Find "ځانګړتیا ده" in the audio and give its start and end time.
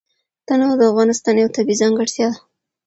1.81-2.37